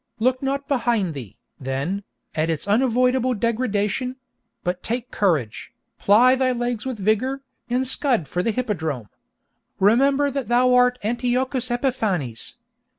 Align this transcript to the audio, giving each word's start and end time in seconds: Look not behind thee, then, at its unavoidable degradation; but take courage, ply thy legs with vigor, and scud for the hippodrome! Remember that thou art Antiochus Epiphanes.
Look 0.17 0.41
not 0.41 0.67
behind 0.67 1.13
thee, 1.13 1.37
then, 1.59 2.03
at 2.33 2.49
its 2.49 2.67
unavoidable 2.67 3.35
degradation; 3.35 4.15
but 4.63 4.81
take 4.81 5.11
courage, 5.11 5.73
ply 5.99 6.33
thy 6.33 6.53
legs 6.53 6.87
with 6.87 6.97
vigor, 6.97 7.43
and 7.69 7.85
scud 7.85 8.27
for 8.27 8.41
the 8.41 8.49
hippodrome! 8.49 9.09
Remember 9.79 10.31
that 10.31 10.47
thou 10.47 10.73
art 10.73 10.97
Antiochus 11.03 11.69
Epiphanes. 11.69 12.55